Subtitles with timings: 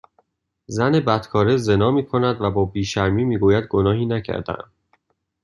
[0.65, 4.71] زن بدکاره زنا میکند و با بیشرمی میگوید گناهی نکردهام